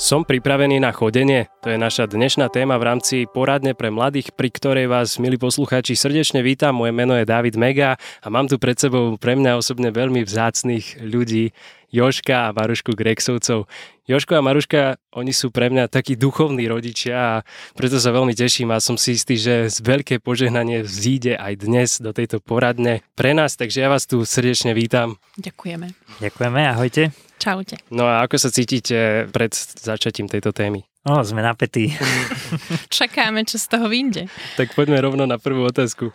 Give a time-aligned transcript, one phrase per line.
[0.00, 1.52] Som pripravený na chodenie?
[1.60, 5.92] To je naša dnešná téma v rámci poradne pre mladých, pri ktorej vás, milí poslucháči,
[5.92, 6.72] srdečne vítam.
[6.72, 11.04] Moje meno je David Mega a mám tu pred sebou pre mňa osobne veľmi vzácných
[11.04, 11.52] ľudí,
[11.92, 13.68] Joška a Marušku Grexovcov.
[14.08, 17.34] Joško a Maruška, oni sú pre mňa takí duchovní rodičia a
[17.76, 22.00] preto sa veľmi teším a som si istý, že z veľké požehnanie vzíde aj dnes
[22.00, 25.20] do tejto poradne pre nás, takže ja vás tu srdečne vítam.
[25.36, 25.92] Ďakujeme.
[26.24, 27.29] Ďakujeme, ahojte.
[27.40, 27.80] Čaute.
[27.88, 30.84] No a ako sa cítite pred začatím tejto témy?
[31.08, 31.96] O, sme napätí.
[32.92, 34.28] Čakáme, čo z toho vyjde.
[34.60, 36.12] Tak poďme rovno na prvú otázku.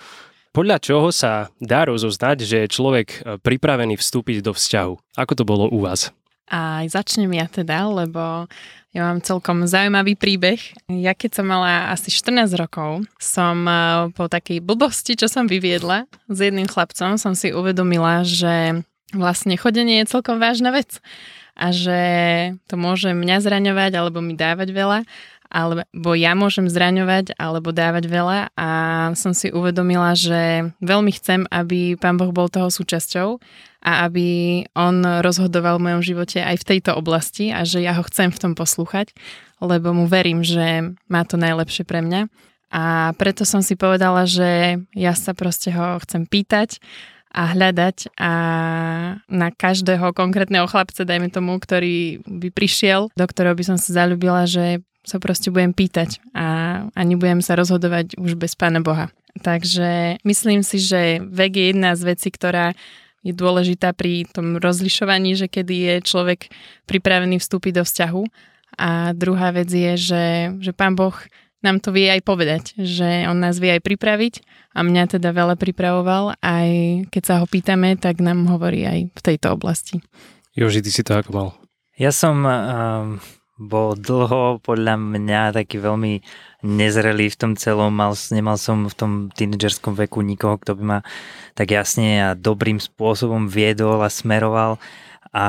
[0.54, 5.18] Podľa čoho sa dá rozoznať, že je človek pripravený vstúpiť do vzťahu?
[5.18, 6.14] Ako to bolo u vás?
[6.46, 8.46] A začnem ja teda, lebo
[8.94, 10.62] ja mám celkom zaujímavý príbeh.
[10.88, 13.74] Ja keď som mala asi 14 rokov, som e,
[14.14, 20.04] po takej blbosti, čo som vyviedla s jedným chlapcom, som si uvedomila, že vlastne chodenie
[20.04, 21.00] je celkom vážna vec
[21.56, 22.00] a že
[22.68, 25.00] to môže mňa zraňovať alebo mi dávať veľa
[25.56, 28.70] alebo ja môžem zraňovať alebo dávať veľa a
[29.16, 33.40] som si uvedomila, že veľmi chcem, aby Pán Boh bol toho súčasťou
[33.86, 38.04] a aby on rozhodoval v mojom živote aj v tejto oblasti a že ja ho
[38.04, 39.14] chcem v tom poslúchať,
[39.62, 42.28] lebo mu verím, že má to najlepšie pre mňa.
[42.76, 46.82] A preto som si povedala, že ja sa proste ho chcem pýtať
[47.36, 48.34] a hľadať a
[49.28, 54.48] na každého konkrétneho chlapca, dajme tomu, ktorý by prišiel, do ktorého by som sa zalúbila,
[54.48, 56.48] že sa proste budem pýtať a,
[56.90, 59.12] a nebudem sa rozhodovať už bez Pána Boha.
[59.44, 62.72] Takže myslím si, že vek je jedna z vecí, ktorá
[63.26, 66.48] je dôležitá pri tom rozlišovaní, že kedy je človek
[66.88, 68.24] pripravený vstúpiť do vzťahu.
[68.80, 70.26] A druhá vec je, že,
[70.62, 71.16] že pán Boh
[71.66, 74.46] nám to vie aj povedať, že on nás vie aj pripraviť
[74.78, 76.70] a mňa teda veľa pripravoval, aj
[77.10, 80.06] keď sa ho pýtame, tak nám hovorí aj v tejto oblasti.
[80.54, 81.50] Joži, ty si to ako mal?
[81.98, 83.18] Ja som um,
[83.58, 86.22] bol dlho podľa mňa taký veľmi
[86.62, 91.00] nezrelý v tom celom, mal, nemal som v tom tínedžerskom veku nikoho, kto by ma
[91.58, 94.78] tak jasne a dobrým spôsobom viedol a smeroval
[95.36, 95.48] a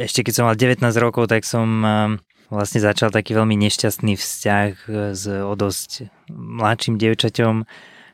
[0.00, 2.10] ešte keď som mal 19 rokov, tak som um,
[2.50, 4.70] vlastne začal taký veľmi nešťastný vzťah
[5.14, 7.66] s o dosť mladším dievčaťom,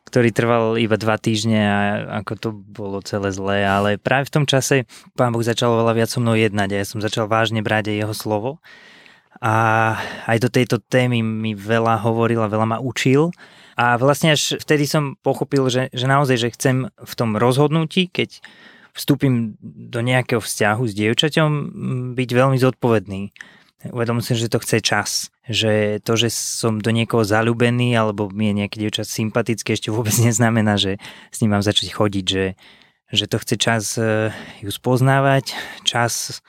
[0.09, 1.78] ktorý trval iba dva týždne a
[2.25, 4.84] ako to bolo celé zlé, ale práve v tom čase
[5.15, 7.97] pán Boh začal veľa viac so mnou jednať a ja som začal vážne brať aj
[8.03, 8.50] jeho slovo
[9.43, 9.54] a
[10.31, 13.34] aj do tejto témy mi veľa hovoril a veľa ma učil.
[13.75, 18.38] A vlastne až vtedy som pochopil, že, že naozaj, že chcem v tom rozhodnutí, keď
[18.93, 21.50] vstúpim do nejakého vzťahu s dievčaťom,
[22.12, 23.32] byť veľmi zodpovedný.
[23.91, 25.10] Uvedom si, že to chce čas.
[25.50, 30.15] Že to, že som do niekoho zalúbený alebo mi je nejaký dievčat sympatické, ešte vôbec
[30.26, 31.03] neznamená, že
[31.34, 32.25] s ním mám začať chodiť.
[32.26, 32.47] Že,
[33.12, 34.31] že to chce čas eh,
[34.62, 36.44] ju spoznávať, čas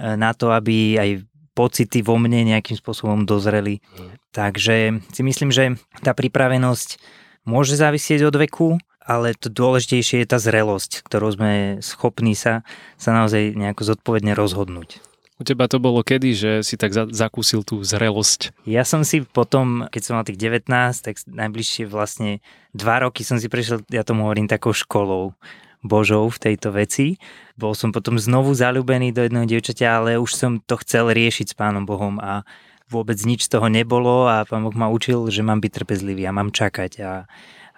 [0.00, 1.10] eh, na to, aby aj
[1.52, 3.84] pocity vo mne nejakým spôsobom dozreli.
[3.92, 4.16] Mm.
[4.32, 4.76] Takže
[5.12, 6.96] si myslím, že tá pripravenosť
[7.44, 8.68] môže závisieť od veku,
[9.02, 11.52] ale to dôležitejšie je tá zrelosť, ktorou sme
[11.82, 12.62] schopní sa,
[12.94, 15.02] sa naozaj nejako zodpovedne rozhodnúť.
[15.40, 18.52] U teba to bolo kedy, že si tak za, zakúsil tú zrelosť?
[18.68, 20.68] Ja som si potom, keď som mal tých 19,
[21.00, 22.44] tak najbližšie vlastne
[22.76, 25.32] dva roky som si prešiel, ja tomu hovorím, takou školou
[25.80, 27.16] Božou v tejto veci.
[27.56, 31.56] Bol som potom znovu zalúbený do jedného dievčaťa, ale už som to chcel riešiť s
[31.56, 32.44] Pánom Bohom a
[32.92, 36.36] vôbec nič z toho nebolo a Pán Boh ma učil, že mám byť trpezlivý a
[36.36, 37.12] mám čakať a,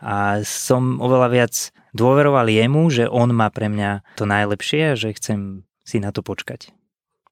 [0.02, 1.54] a som oveľa viac
[1.94, 6.26] dôveroval jemu, že on má pre mňa to najlepšie a že chcem si na to
[6.26, 6.74] počkať.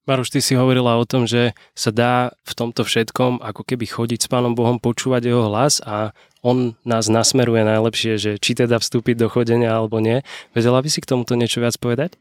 [0.08, 4.24] Maruš, ty si hovorila o tom, že sa dá v tomto všetkom ako keby chodiť
[4.24, 9.20] s Pánom Bohom, počúvať jeho hlas a on nás nasmeruje najlepšie, že či teda vstúpiť
[9.20, 10.24] do chodenia alebo nie.
[10.56, 12.16] Vedela by si k tomuto niečo viac povedať?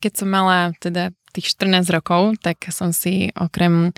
[0.00, 3.92] Keď som mala teda tých 14 rokov, tak som si okrem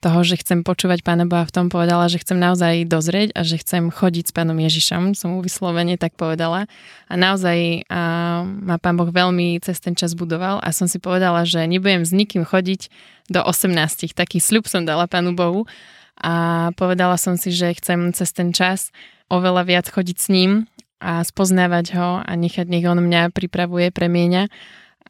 [0.00, 3.60] toho, že chcem počúvať Pána Boha v tom povedala, že chcem naozaj dozrieť a že
[3.60, 5.12] chcem chodiť s Pánom Ježišom.
[5.12, 6.64] Som mu vyslovene tak povedala.
[7.12, 11.44] A naozaj a, ma Pán Boh veľmi cez ten čas budoval a som si povedala,
[11.44, 12.88] že nebudem s nikým chodiť
[13.28, 14.16] do 18.
[14.16, 15.68] Taký sľub som dala Pánu Bohu
[16.16, 18.96] a povedala som si, že chcem cez ten čas
[19.28, 20.64] oveľa viac chodiť s ním
[21.00, 24.48] a spoznávať ho a nechať, nech on mňa pripravuje, premieňa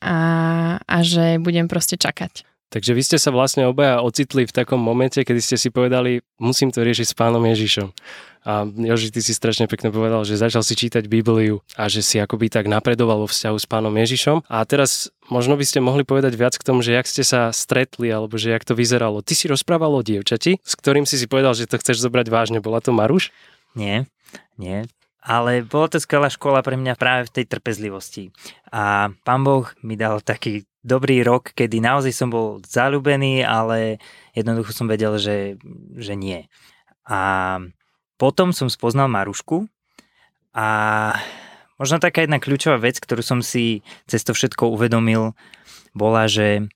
[0.03, 0.17] a,
[0.83, 2.50] a že budem proste čakať.
[2.71, 6.71] Takže vy ste sa vlastne obaja ocitli v takom momente, kedy ste si povedali, musím
[6.71, 7.91] to riešiť s pánom Ježišom.
[8.41, 12.17] A Joži, ty si strašne pekne povedal, že začal si čítať Bibliu a že si
[12.17, 14.49] akoby tak napredoval vo vzťahu s pánom Ježišom.
[14.49, 18.09] A teraz možno by ste mohli povedať viac k tomu, že jak ste sa stretli,
[18.09, 19.21] alebo že jak to vyzeralo.
[19.21, 22.65] Ty si rozprával o dievčati, s ktorým si si povedal, že to chceš zobrať vážne.
[22.65, 23.29] Bola to Maruš?
[23.77, 24.09] Nie,
[24.57, 24.89] nie.
[25.21, 28.33] Ale bola to skvelá škola pre mňa práve v tej trpezlivosti.
[28.73, 34.01] A pán Boh mi dal taký dobrý rok, kedy naozaj som bol zalúbený, ale
[34.33, 35.61] jednoducho som vedel, že,
[35.97, 36.49] že nie.
[37.05, 37.61] A
[38.21, 39.69] potom som spoznal Marušku
[40.53, 40.69] a
[41.81, 45.33] možno taká jedna kľúčová vec, ktorú som si cez to všetko uvedomil,
[45.97, 46.69] bola, že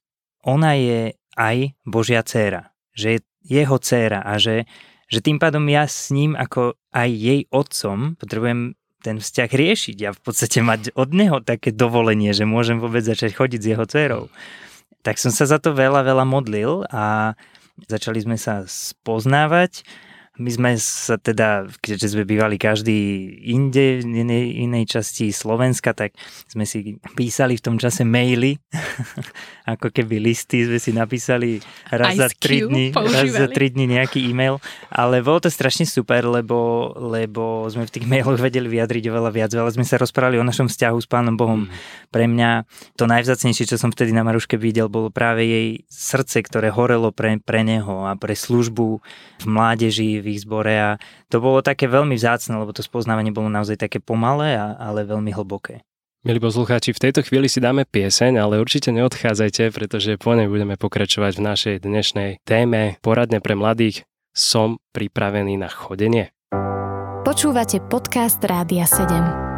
[0.44, 2.72] ona je aj Božia dcéra.
[2.94, 4.64] Že je jeho dcéra a že,
[5.08, 10.16] že tým pádom ja s ním ako aj jej otcom potrebujem ten vzťah riešiť a
[10.16, 14.24] v podstate mať od neho také dovolenie, že môžem vôbec začať chodiť s jeho dcerou.
[15.04, 17.36] Tak som sa za to veľa, veľa modlil a
[17.84, 19.84] začali sme sa spoznávať
[20.34, 26.18] my sme sa teda, keďže sme bývali každý inde, v inej, inej časti Slovenska, tak
[26.50, 28.58] sme si písali v tom čase maily,
[29.64, 34.20] ako keby listy sme si napísali raz za tri dní, raz za tri dní nejaký
[34.28, 34.60] e-mail,
[34.92, 39.50] ale bolo to strašne super, lebo, lebo sme v tých mailoch vedeli vyjadriť oveľa viac,
[39.56, 41.64] veľa sme sa rozprávali o našom vzťahu s Pánom Bohom.
[41.64, 41.72] Mm.
[42.12, 42.50] Pre mňa
[43.00, 47.40] to najvzácnejšie, čo som vtedy na Maruške videl, bolo práve jej srdce, ktoré horelo pre,
[47.40, 49.00] pre neho a pre službu
[49.40, 50.90] v mládeži, v ich zbore a
[51.32, 55.32] to bolo také veľmi vzácne, lebo to spoznávanie bolo naozaj také pomalé, a, ale veľmi
[55.32, 55.80] hlboké.
[56.24, 60.80] Milí poslucháči, v tejto chvíli si dáme pieseň, ale určite neodchádzajte, pretože po nej budeme
[60.80, 64.08] pokračovať v našej dnešnej téme Poradne pre mladých.
[64.32, 66.32] Som pripravený na chodenie.
[67.28, 69.53] Počúvate podcast Rádia 7.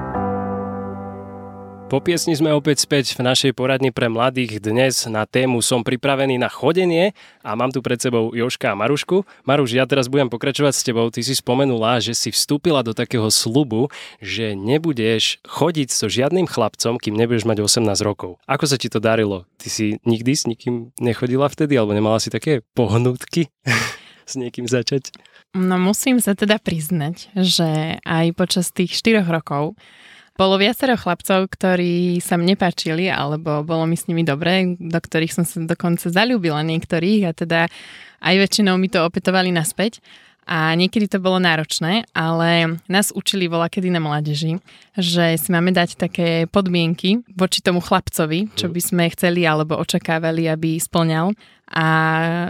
[1.86, 4.58] Po piesni sme opäť späť v našej poradni pre mladých.
[4.58, 7.14] Dnes na tému som pripravený na chodenie
[7.46, 9.22] a mám tu pred sebou Joška a Marušku.
[9.46, 11.06] Maruš, ja teraz budem pokračovať s tebou.
[11.14, 13.86] Ty si spomenula, že si vstúpila do takého slubu,
[14.18, 18.42] že nebudeš chodiť so žiadnym chlapcom, kým nebudeš mať 18 rokov.
[18.50, 19.46] Ako sa ti to darilo?
[19.54, 23.46] Ty si nikdy s nikým nechodila vtedy, alebo nemala si také pohnutky
[24.26, 25.14] s niekým začať?
[25.54, 29.78] No musím sa teda priznať, že aj počas tých 4 rokov
[30.36, 35.32] bolo viacero chlapcov, ktorí sa mne páčili, alebo bolo mi s nimi dobre, do ktorých
[35.32, 37.60] som sa dokonca zalúbila niektorých a teda
[38.20, 40.04] aj väčšinou mi to opätovali naspäť.
[40.46, 44.62] A niekedy to bolo náročné, ale nás učili voľa kedy na mládeži,
[44.94, 50.46] že si máme dať také podmienky voči tomu chlapcovi, čo by sme chceli alebo očakávali,
[50.46, 51.34] aby splňal.
[51.66, 51.86] A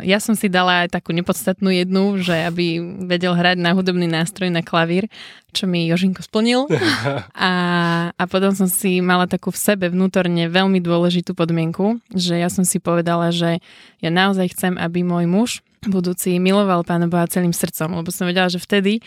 [0.05, 4.53] ja som si dala aj takú nepodstatnú jednu, že aby vedel hrať na hudobný nástroj
[4.53, 5.09] na klavír,
[5.57, 6.69] čo mi Jožinko splnil.
[7.33, 7.53] A,
[8.13, 12.67] a potom som si mala takú v sebe vnútorne veľmi dôležitú podmienku, že ja som
[12.67, 13.63] si povedala, že
[14.03, 15.51] ja naozaj chcem, aby môj muž
[15.85, 19.05] budúci miloval Pána Boha celým srdcom, lebo som vedela, že vtedy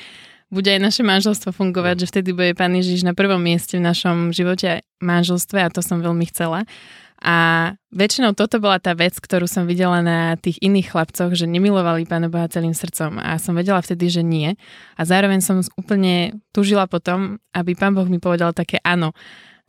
[0.50, 4.34] bude aj naše manželstvo fungovať, že vtedy bude Pán Ježiš na prvom mieste v našom
[4.34, 6.66] živote manželstve a to som veľmi chcela.
[7.20, 12.08] A väčšinou toto bola tá vec, ktorú som videla na tých iných chlapcoch, že nemilovali
[12.08, 14.56] Pána Boha celým srdcom a som vedela vtedy, že nie.
[14.96, 19.12] A zároveň som úplne tužila potom, aby Pán Boh mi povedal také áno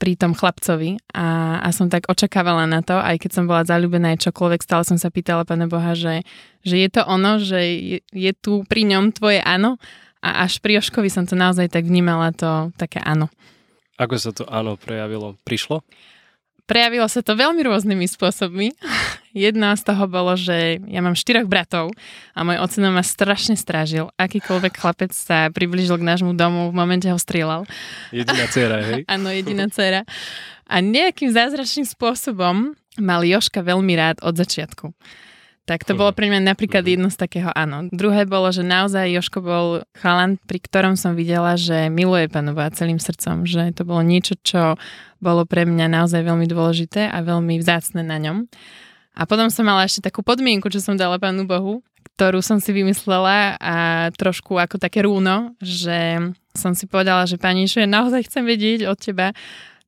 [0.00, 4.16] pri tom chlapcovi a, a som tak očakávala na to, aj keď som bola zalúbená
[4.16, 6.24] aj čokoľvek, stále som sa pýtala Pána Boha, že,
[6.64, 9.76] že je to ono, že je, je tu pri ňom tvoje áno
[10.24, 13.28] a až pri Joškovi som to naozaj tak vnímala, to také áno.
[14.00, 15.36] Ako sa to áno prejavilo?
[15.44, 15.84] Prišlo?
[16.70, 18.70] Prejavilo sa to veľmi rôznymi spôsobmi.
[19.34, 21.90] Jedna z toho bolo, že ja mám štyroch bratov
[22.30, 24.14] a môj ocino ma strašne strážil.
[24.14, 27.66] Akýkoľvek chlapec sa priblížil k nášmu domu, v momente ho strieľal.
[28.14, 29.02] Jediná dcera, hej?
[29.10, 30.06] Áno, jediná dcera.
[30.70, 34.94] A nejakým zázračným spôsobom mal Joška veľmi rád od začiatku.
[35.70, 36.90] Tak to bolo pre mňa napríklad mhm.
[36.90, 37.86] jedno z takého áno.
[37.94, 42.98] Druhé bolo, že naozaj Joško bol chalan, pri ktorom som videla, že miluje panová celým
[42.98, 44.74] srdcom, že to bolo niečo, čo
[45.22, 48.50] bolo pre mňa naozaj veľmi dôležité a veľmi vzácne na ňom.
[49.14, 51.86] A potom som mala ešte takú podmienku, čo som dala Pánu Bohu,
[52.18, 53.76] ktorú som si vymyslela a
[54.18, 56.18] trošku ako také rúno, že
[56.50, 59.30] som si povedala, že pani, že naozaj chcem vedieť od teba,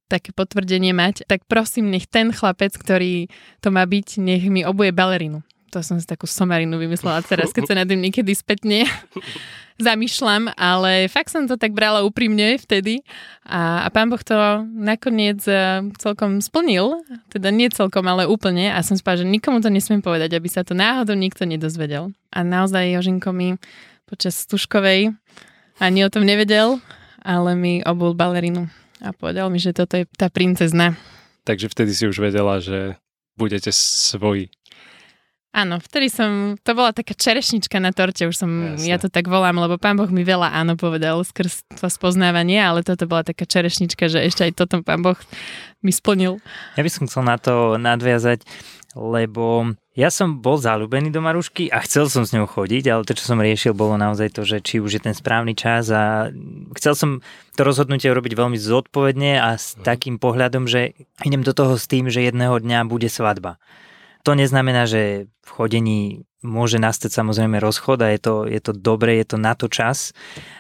[0.06, 3.32] také potvrdenie mať, tak prosím, nech ten chlapec, ktorý
[3.64, 5.42] to má byť, nech mi obuje balerinu
[5.72, 8.84] to som si takú somarinu vymyslela teraz, keď sa nad tým niekedy spätne
[9.80, 13.00] zamýšľam, ale fakt som to tak brala úprimne vtedy
[13.48, 14.36] a, a pán Boh to
[14.68, 17.00] nakoniec uh, celkom splnil,
[17.32, 20.60] teda nie celkom, ale úplne a som spala, že nikomu to nesmiem povedať, aby sa
[20.60, 22.12] to náhodou nikto nedozvedel.
[22.28, 23.56] A naozaj Jožinko mi
[24.04, 25.16] počas stužkovej
[25.80, 26.78] ani o tom nevedel,
[27.24, 28.68] ale mi obul balerinu
[29.00, 30.94] a povedal mi, že toto je tá princezna.
[31.42, 33.00] Takže vtedy si už vedela, že
[33.34, 34.52] budete svoji.
[35.52, 38.88] Áno, vtedy som, to bola taká čerešnička na torte, už som, Jasne.
[38.88, 42.80] ja to tak volám, lebo pán Boh mi veľa áno povedal skrz to spoznávanie, ale
[42.80, 45.20] toto bola taká čerešnička, že ešte aj toto pán Boh
[45.84, 46.40] mi splnil.
[46.80, 48.48] Ja by som chcel na to nadviazať,
[48.96, 53.12] lebo ja som bol zalúbený do Marušky a chcel som s ňou chodiť, ale to,
[53.12, 56.32] čo som riešil, bolo naozaj to, že či už je ten správny čas a
[56.80, 57.10] chcel som
[57.56, 60.96] to rozhodnutie urobiť veľmi zodpovedne a s takým pohľadom, že
[61.28, 63.60] idem do toho s tým, že jedného dňa bude svadba.
[64.22, 66.00] To neznamená, že v chodení
[66.42, 70.10] môže nastať samozrejme rozchod a je to, je to dobre, je to na to čas,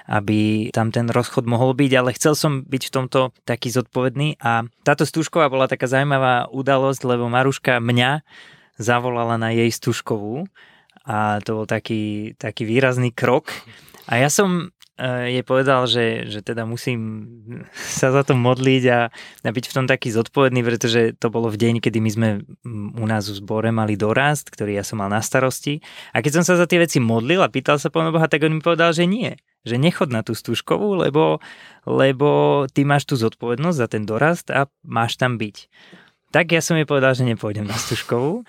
[0.06, 4.38] aby tam ten rozchod mohol byť, ale chcel som byť v tomto taký zodpovedný.
[4.38, 8.22] A táto stúžková bola taká zaujímavá udalosť, lebo Maruška mňa
[8.78, 10.46] zavolala na jej stúžkovú
[11.02, 13.50] a to bol taký, taký výrazný krok.
[14.06, 14.70] A ja som
[15.02, 17.26] jej povedal, že, že teda musím
[17.74, 19.00] sa za to modliť a,
[19.42, 22.28] a byť v tom taký zodpovedný, pretože to bolo v deň, kedy my sme
[22.62, 25.82] mm, u nás v zbore mali dorast, ktorý ja som mal na starosti.
[26.14, 28.54] A keď som sa za tie veci modlil a pýtal sa Pána Boha, tak on
[28.54, 29.34] mi povedal, že nie.
[29.66, 31.42] Že nechod na tú stúžkovú, lebo,
[31.82, 35.66] lebo ty máš tú zodpovednosť za ten dorast a máš tam byť.
[36.32, 38.46] Tak ja som jej povedal, že nepôjdem na stúžkovú.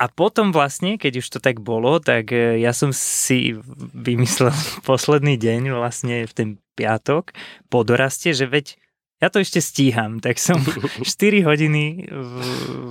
[0.00, 3.52] A potom vlastne, keď už to tak bolo, tak e, ja som si
[3.92, 4.52] vymyslel
[4.88, 7.36] posledný deň, vlastne v ten piatok,
[7.68, 8.80] po doraste, že veď
[9.20, 10.56] ja to ešte stíham, tak som
[11.04, 12.08] 4 hodiny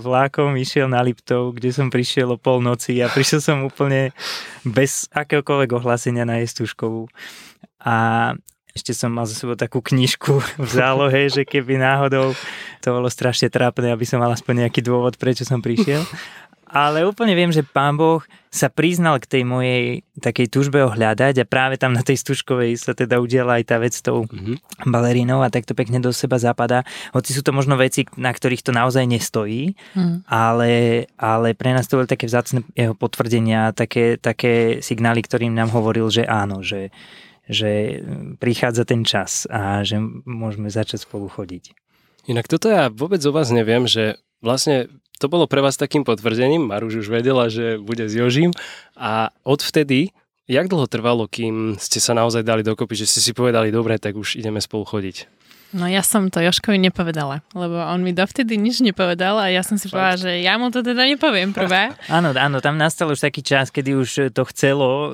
[0.05, 4.13] vlákom išiel na Liptov, kde som prišiel o polnoci a prišiel som úplne
[4.61, 7.09] bez akéhokoľvek ohlásenia na Jestuškovú.
[7.81, 8.37] A
[8.77, 12.37] ešte som mal za sebou takú knižku v zálohe, že keby náhodou
[12.85, 16.05] to bolo strašne trápne, aby som mal aspoň nejaký dôvod, prečo som prišiel.
[16.69, 21.41] Ale úplne viem, že pán Boh sa priznal k tej mojej takej túžbe ho hľadať
[21.41, 24.57] a práve tam na tej stužkovej sa teda udiela aj tá vec s tou Mhm.
[24.85, 26.81] balerínou a tak to pekne do seba zapadá.
[27.09, 30.25] Hoci sú to možno veci, na ktorých to naozaj nestojí, Hm.
[30.25, 30.71] ale,
[31.13, 36.09] ale pre nás to boli také vzácne jeho potvrdenia, také, také signály, ktorým nám hovoril,
[36.09, 36.89] že áno, že,
[37.45, 38.01] že
[38.37, 41.73] prichádza ten čas a že môžeme začať spolu chodiť.
[42.25, 46.71] Inak toto ja vôbec o vás neviem, že vlastne to bolo pre vás takým potvrdením,
[46.71, 48.55] Maruš už vedela, že bude s Jožím
[48.95, 50.15] a odvtedy,
[50.47, 54.15] jak dlho trvalo, kým ste sa naozaj dali dokopy, že ste si povedali, dobre, tak
[54.15, 55.27] už ideme spolu chodiť.
[55.69, 59.77] No ja som to Joškovi nepovedala, lebo on mi dovtedy nič nepovedal a ja som
[59.77, 61.93] si povedala, že ja mu to teda nepoviem prvé.
[62.09, 65.09] Áno, áno, tam nastal už taký čas, kedy už to chcelo uh,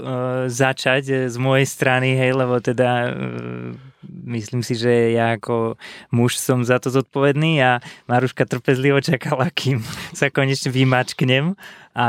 [0.48, 3.95] začať uh, z mojej strany, hej, lebo teda uh,
[4.26, 5.76] myslím si, že ja ako
[6.14, 9.82] muž som za to zodpovedný a Maruška trpezlivo čakala, kým
[10.18, 11.58] sa konečne vymačknem
[11.96, 12.08] a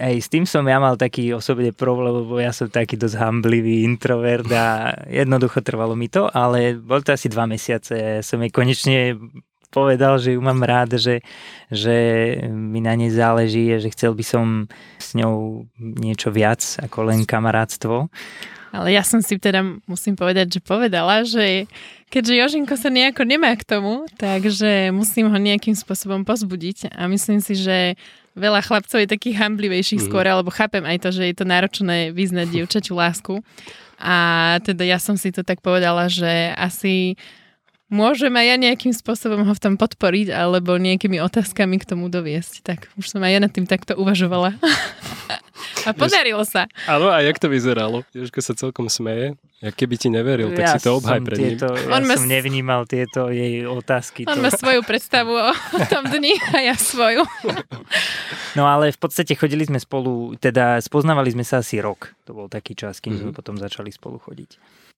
[0.00, 3.84] aj s tým som ja mal taký osobne problém, lebo ja som taký dosť hamblivý
[3.84, 9.20] introvert a jednoducho trvalo mi to, ale bol to asi dva mesiace som jej konečne
[9.76, 11.20] povedal, že ju mám rád, že,
[11.68, 11.96] že
[12.48, 14.46] mi na nej záleží a že chcel by som
[14.96, 18.08] s ňou niečo viac ako len kamarátstvo.
[18.76, 21.64] Ale ja som si teda, musím povedať, že povedala, že
[22.12, 27.40] keďže Jožinko sa nejako nemá k tomu, takže musím ho nejakým spôsobom pozbudiť a myslím
[27.40, 27.96] si, že
[28.36, 30.06] veľa chlapcov je takých hamblivejších mm.
[30.12, 33.40] skôr, alebo chápem aj to, že je to náročné vyznať dievčaťu lásku.
[33.96, 34.16] A
[34.60, 37.16] teda ja som si to tak povedala, že asi
[37.88, 42.60] môžem aj ja nejakým spôsobom ho v tom podporiť alebo nejakými otázkami k tomu doviesť.
[42.60, 44.52] Tak už som aj ja nad tým takto uvažovala.
[45.82, 46.66] A podarilo sa.
[46.84, 48.02] Áno, a jak to vyzeralo?
[48.10, 49.34] Jožko sa celkom smeje.
[49.56, 51.48] Ja keby ti neveril, tak ja si to obhaj pred ním.
[51.54, 54.24] tieto, Ja On ma som s- nevnímal tieto jej otázky.
[54.24, 54.42] On to...
[54.42, 55.50] má svoju predstavu o
[55.92, 57.24] tom dni a ja svoju.
[58.52, 62.12] No ale v podstate chodili sme spolu, teda spoznávali sme sa asi rok.
[62.24, 63.20] To bol taký čas, kým Mhm.
[63.22, 64.50] sme potom začali spolu chodiť.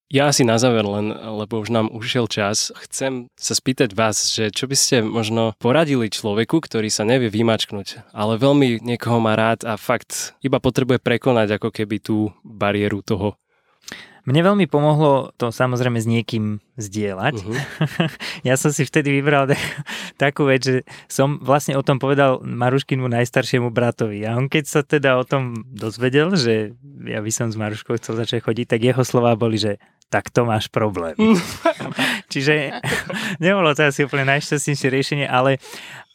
[0.09, 4.49] Ja asi na záver len, lebo už nám ušiel čas, chcem sa spýtať vás, že
[4.49, 9.69] čo by ste možno poradili človeku, ktorý sa nevie vymačknúť, ale veľmi niekoho má rád
[9.69, 13.37] a fakt iba potrebuje prekonať ako keby tú bariéru toho.
[14.25, 17.35] Mne veľmi pomohlo to samozrejme s niekým zdieľať.
[17.45, 17.57] Uh-huh.
[18.49, 19.61] Ja som si vtedy vybral tak,
[20.21, 20.77] takú vec, že
[21.09, 24.25] som vlastne o tom povedal Maruškinmu najstaršiemu bratovi.
[24.29, 26.77] A on keď sa teda o tom dozvedel, že
[27.09, 30.49] ja by som s Maruškou chcel začať chodiť, tak jeho slová boli, že tak to
[30.49, 31.15] máš problém.
[32.33, 32.81] Čiže
[33.45, 35.61] nebolo to asi úplne najšťastnejšie riešenie, ale,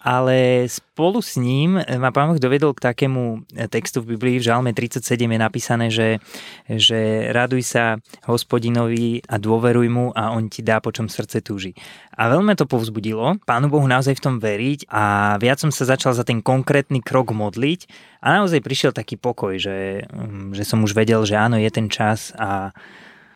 [0.02, 4.74] ale spolu s ním ma Pán Boh dovedol k takému textu v Biblii, v Žalme
[4.74, 6.18] 37 je napísané, že,
[6.66, 11.78] že raduj sa hospodinovi a dôveruj mu a on ti dá, po čom srdce túži.
[12.18, 16.18] A veľmi to povzbudilo, Pánu Bohu naozaj v tom veriť a viac som sa začal
[16.18, 17.86] za ten konkrétny krok modliť
[18.26, 20.10] a naozaj prišiel taký pokoj, že,
[20.54, 22.74] že som už vedel, že áno, je ten čas a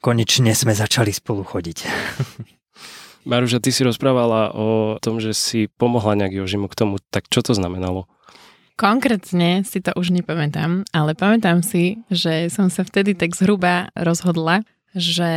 [0.01, 1.77] konečne sme začali spolu chodiť.
[3.27, 7.43] Maruža, ty si rozprávala o tom, že si pomohla nejak Jožimu k tomu, tak čo
[7.43, 8.07] to znamenalo?
[8.79, 14.63] Konkrétne si to už nepamätám, ale pamätám si, že som sa vtedy tak zhruba rozhodla,
[14.95, 15.31] že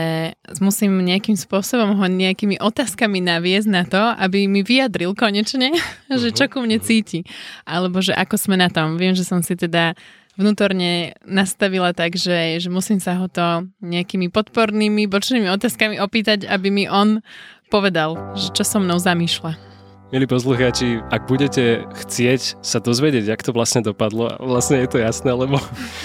[0.62, 6.19] musím nejakým spôsobom ho nejakými otázkami naviesť na to, aby mi vyjadril konečne, uh-huh.
[6.23, 7.26] že čo ku mne cíti.
[7.67, 8.97] Alebo že ako sme na tom.
[8.97, 9.99] Viem, že som si teda
[10.40, 16.73] vnútorne nastavila tak, že, že musím sa ho to nejakými podpornými bočnými otázkami opýtať, aby
[16.73, 17.20] mi on
[17.68, 19.68] povedal, že čo so mnou zamýšľa.
[20.11, 25.30] Milí poslucháči, ak budete chcieť sa dozvedieť, jak to vlastne dopadlo, vlastne je to jasné,
[25.30, 25.61] lebo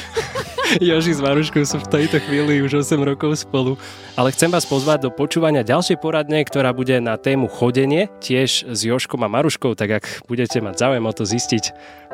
[0.82, 3.78] Joži s Maruškou sú v tejto chvíli už 8 rokov spolu.
[4.18, 8.80] Ale chcem vás pozvať do počúvania ďalšej poradne, ktorá bude na tému chodenie, tiež s
[8.86, 11.64] Joškom a Maruškou, tak ak budete mať záujem o to zistiť,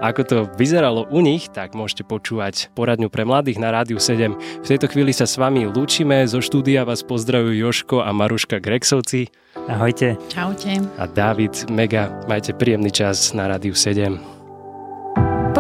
[0.01, 4.65] ako to vyzeralo u nich, tak môžete počúvať poradňu pre mladých na Rádiu 7.
[4.65, 9.29] V tejto chvíli sa s vami lúčime, zo štúdia vás pozdravujú Joško a Maruška Grexovci.
[9.69, 10.17] Ahojte.
[10.31, 10.81] Čaute.
[10.97, 14.40] A David, mega, majte príjemný čas na Rádiu 7.